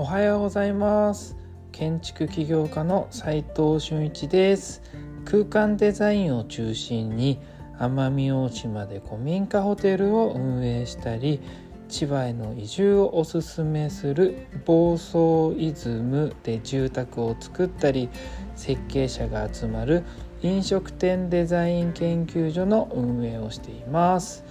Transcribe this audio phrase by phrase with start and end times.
[0.00, 1.36] おはようございます。
[1.72, 4.80] 建築起業家の斉藤俊一です。
[5.26, 7.38] 空間デザインを中心に
[7.78, 11.42] 奄美大島で古民家ホテルを運営したり
[11.90, 18.08] 千葉への移住をおすすめする房総イズムで住宅を作ったり
[18.56, 20.02] 設計者が集まる
[20.40, 24.46] 飲食店デザイン研究所の運営をしています。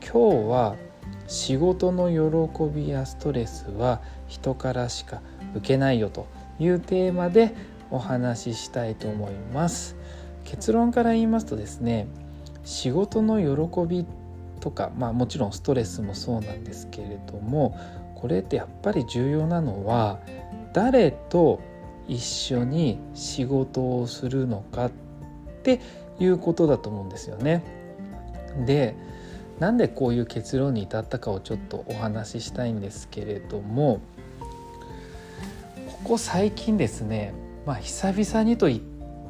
[0.00, 0.76] 今日は
[1.26, 4.02] 仕事の喜びやストレスは
[4.34, 5.22] 人からしか
[5.54, 6.26] 受けないよと
[6.58, 7.54] いうテーマで
[7.90, 9.96] お話ししたいと思います
[10.44, 12.08] 結論から言いますとですね
[12.64, 14.04] 仕事の喜び
[14.60, 17.78] とかまあもちろんストレスもそうなんですけれども
[18.16, 20.18] これってやっぱり重要なのは
[20.72, 21.60] 誰と
[22.08, 24.90] 一緒に仕事をするのかっ
[25.62, 25.80] て
[26.18, 27.62] いうことだと思うんですよね。
[28.66, 28.94] で
[29.58, 34.00] なんでこういう結論に至ったかをちょっとお話ししたいんですけれども
[36.04, 37.32] ここ最近ですね
[37.64, 38.80] まあ久々にと言っ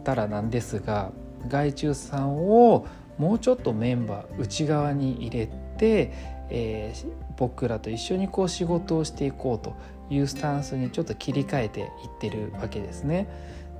[0.02, 1.12] たらなんですが
[1.46, 5.46] 外注さんをもうちょっとメンバー内側に入れ
[5.78, 6.12] て、
[6.50, 9.76] えー、僕らと一緒にこう仕事をしていこうと
[10.10, 11.88] いうスタンスにちょっと切り替えていっ
[12.20, 13.28] てるわけですね。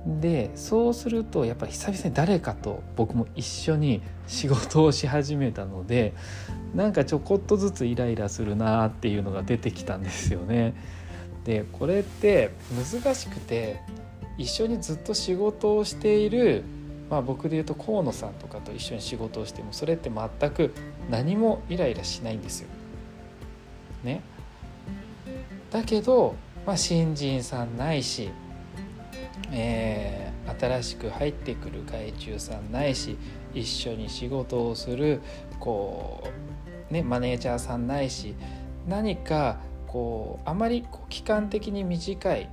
[0.05, 6.13] でそうするとやっぱり久々に誰かと僕も一緒に仕事をし始めたので
[6.75, 10.75] なんかちょこっとずつイライラするなっていうのが出てきたんですよね。
[11.45, 13.79] でこれって難しくて
[14.37, 16.63] 一緒にずっと仕事をしている、
[17.09, 20.73] まあ、僕で言うと河野さんとかと一緒に仕事をしてもそれって全く
[21.09, 22.67] 何もイライラしないんですよ。
[24.03, 24.21] ね。
[25.71, 26.35] だけど、
[26.65, 28.29] まあ、新人さんないし
[29.51, 33.17] えー、新しく入ってくる外注さんないし
[33.53, 35.21] 一緒に仕事をする
[35.59, 36.23] こ
[36.89, 38.35] う、ね、マネージャーさんないし
[38.87, 39.59] 何か
[39.95, 42.49] こうあまりこう期間的に短い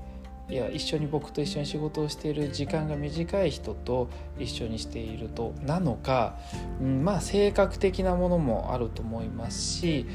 [0.48, 4.08] いや一緒に僕と一緒に仕事をしている時間が短い人と
[4.38, 6.36] 一緒にしているとなのか、
[6.80, 10.06] うん、まあ性格的なものもあると思いますし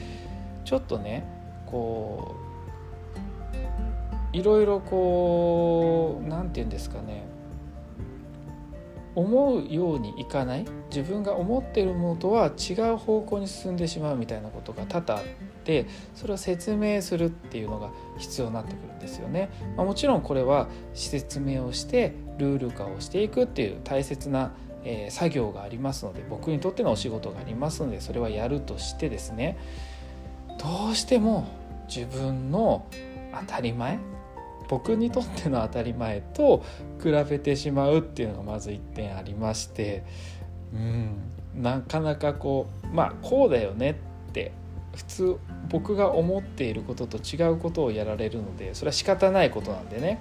[0.64, 1.28] ちょっとね
[1.66, 2.38] こ
[4.34, 7.26] ういろいろこう何て言うんですかね
[9.18, 10.66] 思うようにいかない？
[10.90, 15.26] 自分が思ってるものとは違う方向に進んでしまうみたいなことが多々あっ
[15.64, 17.90] てそれを説明するっていうのが
[18.20, 19.50] 必要になってくるんですよね。
[19.76, 24.52] まあ、もちろんこれは説明をしてルール化をしていくっていう大切な
[24.84, 29.58] え作業がありますので僕にとってのお仕事がありますのでそれはやるとしてですね
[30.60, 31.48] どうしても
[31.88, 32.86] 自分の
[33.48, 33.98] 当たり前
[34.68, 36.64] 僕にとっての当たり前と
[37.02, 40.04] 比べてしまうっていうのがまず1点ありまして
[40.74, 41.18] うん
[41.56, 43.92] なかなかこうまあこうだよね
[44.30, 44.52] って
[44.96, 45.38] 普通
[45.70, 50.20] 僕が思っていることと違うことをやられるのでそれは仕方ないことなんでね。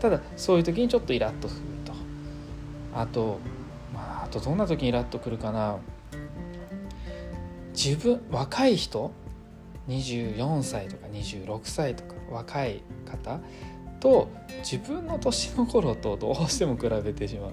[0.00, 1.92] ただそういう時にちょっとイラッとすると。
[2.94, 3.38] あと
[3.92, 5.78] まああとどんな時にイラッとくるかな。
[7.72, 9.10] 自分若い人
[9.88, 12.17] ？24歳とか26歳とか。
[12.30, 13.40] 若い方
[14.00, 14.28] と
[14.58, 17.50] 自分の年の頃とどうしても比べてしまう。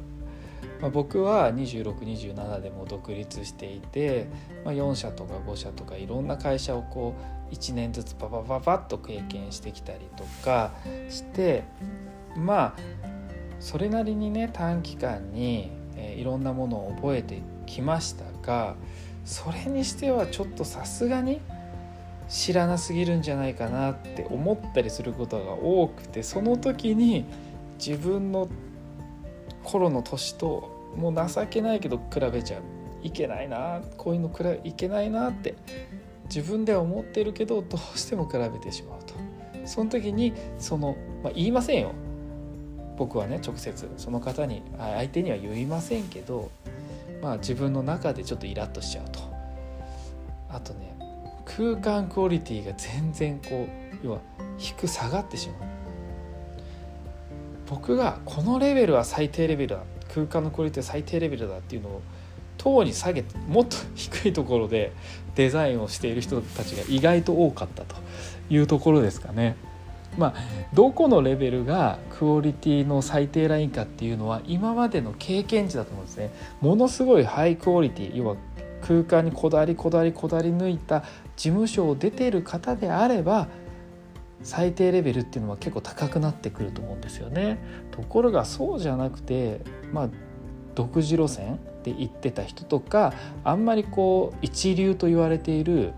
[0.82, 4.28] まあ、僕は2627でも独立していて、
[4.66, 7.16] まあ、4社とか5社とかいろんな会社をこ
[7.50, 10.74] う1年ずつパパパパッと経験してきたりとか
[11.10, 11.64] して
[12.36, 12.76] まあ
[13.60, 18.76] それなりにね短期間に、え、いろんなものを覚えてきましたが
[19.24, 21.42] それにしてはちょっとさすがに
[22.28, 27.26] 知らなすぎるんじゃないかなって思ったりすることが多くてその時に
[27.78, 28.48] 自分の
[29.64, 32.62] 頃の年ともう情けないけど比べちゃう。
[33.04, 35.54] いけないなこういうのくらいけないなって
[36.26, 39.14] 自分では思ってるけどどうしても比べてしまうと。
[39.66, 41.92] その時にその、まあ、言いませんよ。
[42.98, 46.50] 僕はね直接その方に相手には言いませんけど
[47.22, 49.20] まあ自分の中でちょっとイラッとしちゃうと。
[50.50, 50.96] あとね
[51.46, 53.68] 空間クオリティが全然こ
[54.04, 54.20] う要は
[54.58, 55.70] 低下がってしまう
[57.70, 59.84] 僕がこのレベルは最低レベルだ
[60.14, 62.02] 空間のクオリティは最低レベルだっていうのを
[62.58, 64.92] 等に下げてもっと低いところで
[65.36, 67.96] デザインをしている人たちが意外と多かったと
[68.50, 69.56] いうところですかね。
[70.18, 70.34] まあ、
[70.74, 76.30] どこのレベルがクオリティの最低ラインかっていうのは今までの経験値だと思うんですね。
[76.62, 78.38] ものすごいハイクオリティ要は
[78.86, 81.02] 空間にこだわりこだわりこだわり抜いた
[81.36, 83.48] 事務所を出ている方であれば
[84.44, 87.58] 最低レベルっていうのは結構高くなってくると思うんですよね。
[87.90, 89.62] ところがそうじゃなくて
[89.92, 90.10] まあ
[90.76, 95.94] 独自路線で行ってた人とかあんまりこう一流と言われている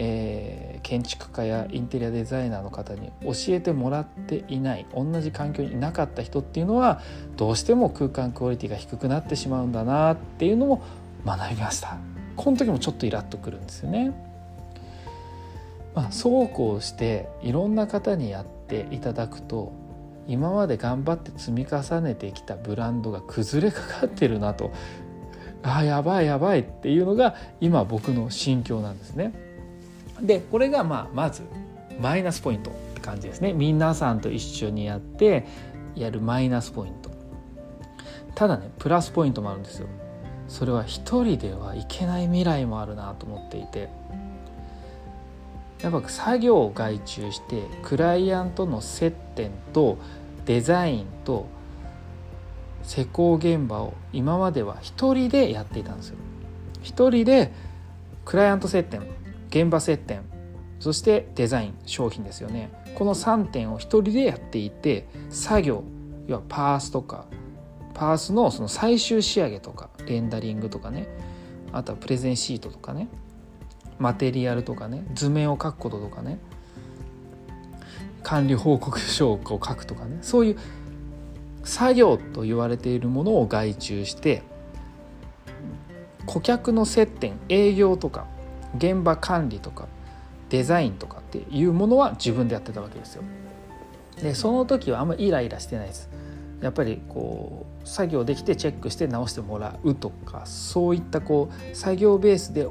[0.00, 7.00] えー、建築家やインテリアデザイナーの方に教えてもらっていない同じ環境にいなかった人っていうのは
[7.36, 10.82] どうしても空間クオリティが低くなってしまうんだなっていうのも
[11.24, 11.98] 学びました。
[12.36, 14.12] この時もちょっとイラッとくるんですよね。
[15.94, 19.72] まあ、そうこうしていろんな方にやっていただくと
[20.28, 24.70] 今まで頑張って積み重ねてきたブランドが崩れかかってるなと。
[25.62, 29.32] あやばいやばいっていうのが今僕の心境なんですね。
[30.20, 31.42] でこれがまあまず
[32.00, 33.52] マイナスポイントって感じですね。
[33.52, 35.46] 皆さんと一緒にやって
[35.96, 37.10] やるマイナスポイント。
[38.36, 39.88] ただねプラスポイントもあるんですよ。
[40.48, 43.88] それは一人ではいけない未来もあるなと思っていて
[45.82, 49.98] やっぱ作業を外注してクライアントの接点と
[50.46, 51.46] デザインと
[52.82, 56.16] 施工現場を今までは一人でやっていたんですよ。
[56.82, 57.52] 一人で
[58.24, 59.02] クライアント接点
[59.50, 60.22] 現場接点
[60.80, 62.70] そしてデザイン商品ですよね。
[62.94, 65.84] この3点を一人でやっていて作業
[66.26, 67.26] 要はパースとか
[67.98, 71.08] パースのその最終仕上げとかレンダリングとかね
[71.72, 73.08] あとはプレゼンシートとかね
[73.98, 76.38] マテリアルとかね図面を書くこととかね
[78.22, 80.58] 管理報告書を書くとかねそういう
[81.64, 84.44] 作業と言われているものを外注して
[86.24, 88.28] 顧客の接点営業とか
[88.76, 89.88] 現場管理とか
[90.50, 93.24] デザインとかっていうものは自分でやってたわけですよ。
[94.22, 96.08] でその時はあんまイライラしてないです。
[96.60, 102.66] やっぱりこう作業できてチェックして直してもらうとかそういったこう作業ベースで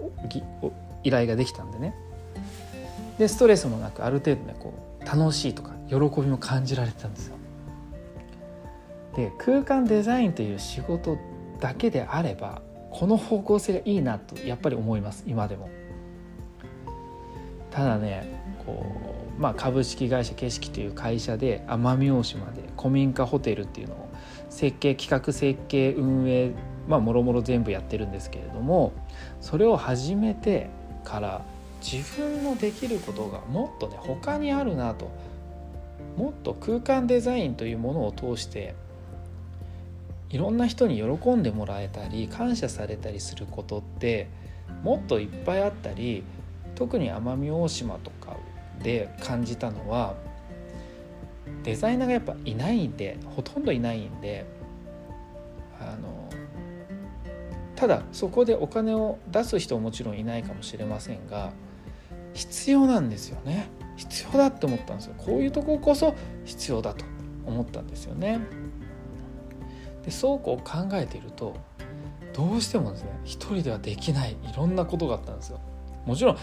[1.03, 1.95] 依頼ができたんでね
[3.17, 7.37] でストレスもなくある程度ねこう楽しいとか喜びも感じられてたんですよ。
[9.15, 11.17] で空間デザインという仕事
[11.59, 12.61] だけであれば
[12.91, 15.69] この方向性がいいなとやっぱり思います今でも。
[17.71, 18.85] ただねこ
[19.23, 24.09] う、まあ、株式会社景色という会社で奄美大島で古民家ホテルっていうのを
[24.49, 26.51] 設計企画設計運営
[26.87, 28.93] まあもろもろ全部やってるんですけれども
[29.41, 30.69] それを始めて
[31.03, 31.41] から
[31.81, 35.11] 自分のできることがもっとね他にあるなと
[36.15, 38.73] もっと空間デザインというものを通して
[40.29, 44.27] いろんな人に喜んでもらえたり感謝されたりすることって
[44.83, 46.23] もっといっぱいあったり
[46.75, 48.26] 特に奄美大島とか
[48.83, 50.15] で感じたのは
[51.63, 54.45] デザイナーがやっぱいないんでほとんどいないんで
[55.79, 56.29] あの
[57.75, 61.51] ただそこでお金を出す人ももちろんいないかもしれませんが
[62.33, 63.69] 必要なんですよね。
[63.97, 65.15] 必要だって思ったんですよ。
[65.17, 66.13] こういうとここそ
[66.45, 67.03] 必要だと
[67.45, 68.39] 思ったんですよね。
[70.05, 71.55] でそうこう考えていると
[72.33, 75.59] どうしてもですね一人ではできないいろんなことがあったんですよ。
[76.07, 76.37] もちろん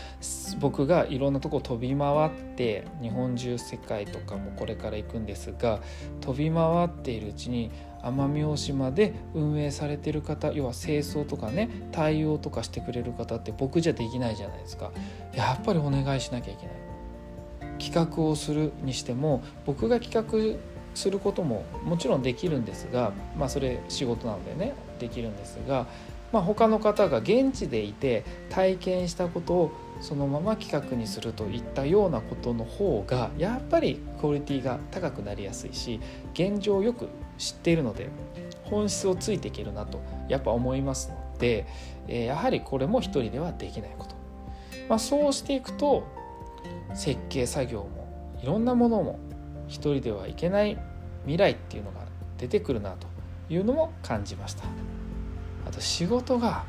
[0.61, 5.81] 僕がいろんなとこ飛び回って日本中世界とかもこれから行くんですが
[6.20, 7.70] 飛び回っているうちに
[8.02, 14.93] 奄美大島で運営されてる方要は清掃とかね対応とかしてくれる方って僕じゃできないじゃないですか。
[15.32, 17.78] やっぱりお願いしなきゃいけない。
[17.78, 20.60] 企画をするにしても僕が企画
[20.94, 25.87] することももちろんできるんですがまあそれ仕事なのでねできるんですが
[26.34, 36.00] まあ、他の方が現地でいて体験したことをそのまま企画にするといったようなことの方がやっぱりクオリティが高くなりやすいし
[36.32, 38.08] 現状をよく知っているので
[38.64, 41.67] 本質をついていけるなとやっぱ思いますので、
[42.08, 44.17] えやはりこれも一人ではできないこと、
[44.88, 46.03] まあ、そうしていくと
[46.94, 49.20] 設計作業もいろんなものも
[49.69, 50.76] 一人ではいけない
[51.26, 52.00] 未来っていうのが
[52.38, 53.06] 出てくるなと
[53.48, 54.64] いうのも感じました。
[55.74, 56.64] と仕事が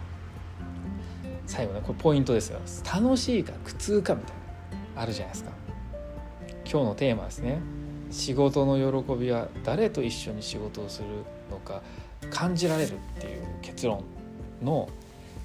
[1.47, 2.59] 最後ねこれポイントですよ。
[2.91, 4.35] 楽しいか苦痛かみたい
[4.95, 5.51] なあるじゃないですか。
[6.69, 7.59] 今日のテーマですね。
[8.11, 11.07] 仕事の喜びは誰と一緒に仕事をする
[11.51, 11.81] のか
[12.29, 14.03] 感じられるっていう結論
[14.63, 14.89] の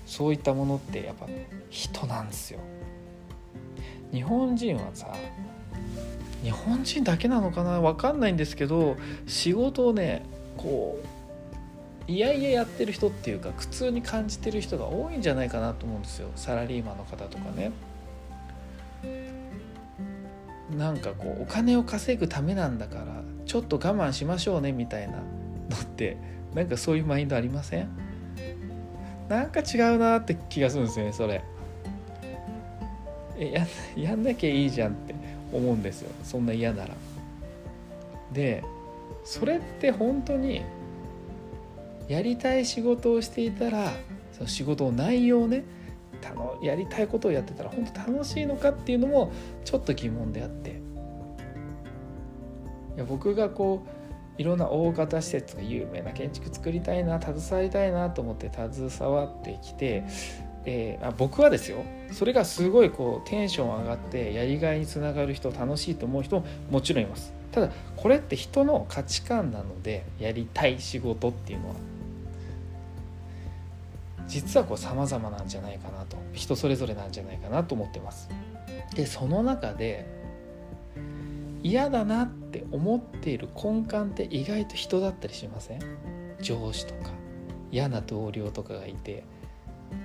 [0.07, 1.27] そういったものってやっぱ
[1.69, 2.61] 人なんですよ。
[4.13, 5.15] 日本人はさ
[6.43, 7.81] 日本人だけなのかな？
[7.81, 10.25] 分かんないんですけど仕事をね
[10.57, 11.07] こう
[12.07, 17.71] いやいややってる人っていうか苦痛に感じてる人が多いんじゃないかなと思うんですよサラリーマンの方とかね。
[20.77, 25.23] なんかこうお金を稼ぐためなんだからちょっと我慢しましょうねみたいなの
[25.83, 26.17] って
[26.55, 27.89] なんかそういうマインドありません？
[29.29, 31.43] なんか違うなって気がするんですよねそれ。
[33.37, 33.67] えや
[33.97, 35.15] やんなきゃいいじゃんって
[35.53, 36.95] 思うんですよそんな嫌なら。
[38.33, 38.63] で
[39.25, 40.63] それって本当に
[42.11, 43.93] やりたい仕事をしていたら
[44.33, 45.65] その仕事の内容ね
[46.35, 49.33] のやりたいことをやってたら本当楽しいのかっていうのも
[49.65, 50.81] ちょっと疑問であって。
[52.97, 53.87] いや僕がこ
[54.39, 60.05] ういろんな大型施設が有名な建築作りたいな携わりたいなと思って携わってきて、
[60.65, 67.33] えー、あ僕はですよそれがすごいこうテンション上がってやりがいにつながる人楽しいと思う人ももちろんいます。
[67.53, 71.90] ただこれって人の価値観なのでやりたい仕事っていうのは。
[74.31, 78.29] 実はこう様々なんじゃないかなと人それぞれなんじゃないかなと思ってます。
[78.95, 80.07] でその中で
[81.63, 85.81] 嫌だなって思っている根幹って意外と人だったりしません？
[86.41, 87.11] 上司とか
[87.71, 89.25] 嫌な同僚とかがいて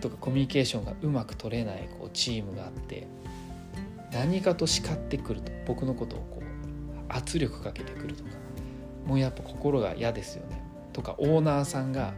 [0.01, 3.07] とかコミュニケーションがうまく取れないこうチームがあって
[4.11, 6.45] 何かと叱ってくると僕のことをこう
[7.09, 8.29] 圧力かけてくるとか
[9.05, 10.63] もうやっぱ心が嫌ですよね。
[10.93, 12.13] とかオーナーさんが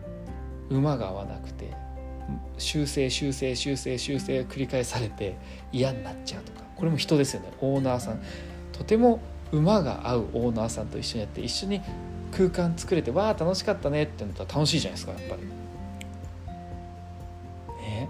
[0.69, 1.73] 馬が合わなくて
[2.57, 5.37] 修正修正修正修正繰り返されて
[5.71, 6.61] 嫌になっちゃうとか。
[6.75, 7.51] これも人ですよね。
[7.61, 8.21] オーナーさん。
[8.71, 9.19] とても
[9.51, 11.81] 馬が合うオーナーさんと一緒にやって一緒に
[12.31, 15.41] 空間作れてわあ楽しかったねってなったら楽しいじゃないですかやっぱり。
[17.81, 18.09] ね。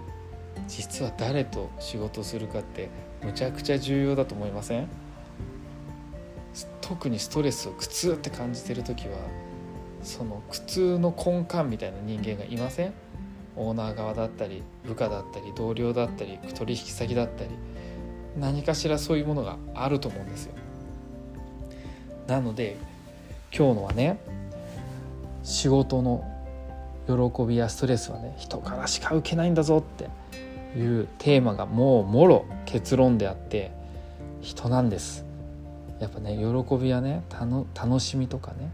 [0.66, 2.90] 実は誰と仕事するかって
[3.24, 4.88] むちゃくちゃ重要だと思いません？
[6.80, 9.16] 特にストレスを苦痛って感じてる時は
[10.02, 12.92] その苦痛の根幹みたいな人間がいません？
[13.58, 17.50] オーナー側だったり部下だったり同僚だったり取引先だったり
[18.38, 20.54] 何かしらそういうものがあると思うんですよ。
[22.26, 22.76] なので
[23.56, 24.18] 今日のはね
[25.42, 26.24] 仕事の
[27.06, 33.72] 喜びやストレスはね人からしか受けないんだぞっていうテーマがもうもろ結論であって
[34.40, 35.24] 人なんです。
[36.00, 37.22] やっぱね喜びやね
[37.74, 38.70] 楽しみとかね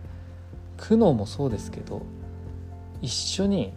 [0.76, 2.02] 苦悩もそうですけど
[3.00, 3.72] 一緒に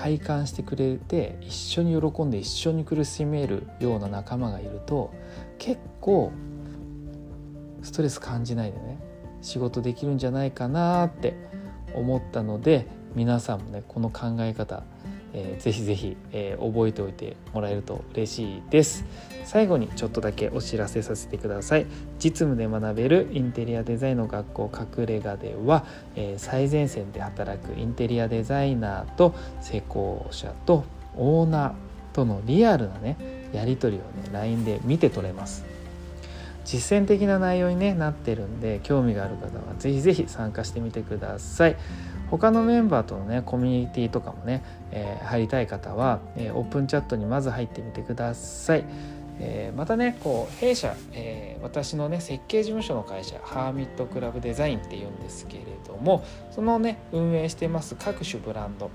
[0.00, 5.12] 体感してくれて一緒に喜んで一緒に苦しめるような仲間がいると
[5.58, 6.32] 結構
[7.82, 8.98] ストレス感じないでね
[9.42, 11.36] 仕事できるんじゃないかなって
[11.92, 14.84] 思ったので皆さんもねこの考え方
[15.32, 19.04] えー、ぜひぜひ、えー、覚えておいてもらえると嬉しいです。
[19.44, 21.86] 最後にちょっとだけお知らせさせてください。
[22.18, 25.84] 実務で学べるインテリアデザインの学校隠れ家では、
[26.16, 30.84] えー、最前線で働くインテリアデザイナーと施工者と
[31.16, 31.72] オーナー
[32.12, 33.16] とのリアルなね
[33.52, 35.64] やり取りをね LINE で見て取れます。
[36.64, 41.76] 実践的な内容に、ね、なってるんで興味がある方はぜひぜひ参加してみてください。
[42.30, 48.84] 他のメンバーとのねコミュニティとかもね、えー、入りたい方は、えー、オープンチャットにまず入ってみてください。
[49.42, 58.90] えー、またねこう弊社、えー、私のね設計事務所の会社ハーミットクラブデザインっていうんですけれどもそのね運営してます各種ブランド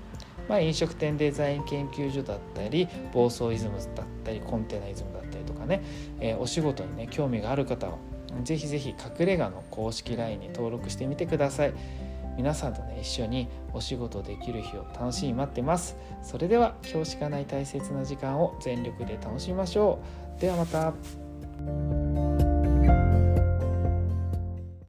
[0.48, 5.82] まあ、飲食店デザイン研究所だったり暴走イズムだったりコンテナイズムだったりとかね、
[6.20, 7.98] えー、お仕事にね興味がある方は
[8.44, 11.72] ぜひぜひ隠れ家の公式 LINE に登録してみてください。
[12.36, 15.96] 皆さんとね一緒にお仕事できる日を楽しみに待ってます。
[16.22, 19.98] それでは今日しかない大切な時間を全力で楽しみましょ
[20.36, 20.40] う。
[20.40, 22.35] ではまた。